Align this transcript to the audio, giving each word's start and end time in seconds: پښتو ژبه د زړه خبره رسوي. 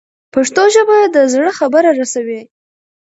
پښتو 0.33 0.63
ژبه 0.75 0.97
د 1.15 1.17
زړه 1.33 1.51
خبره 1.59 1.89
رسوي. 1.99 2.41